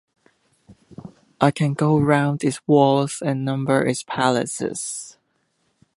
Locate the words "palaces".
4.01-5.15